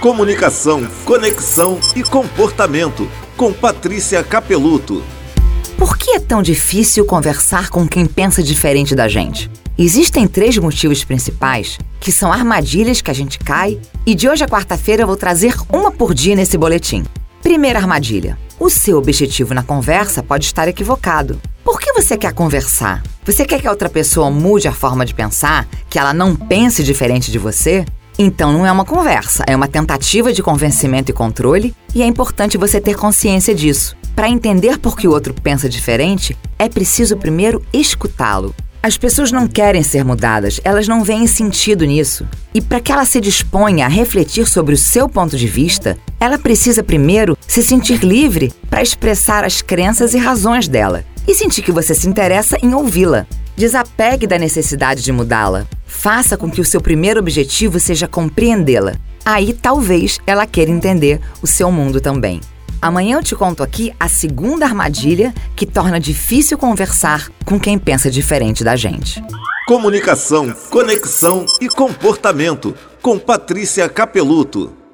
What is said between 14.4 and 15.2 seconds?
a quarta-feira eu vou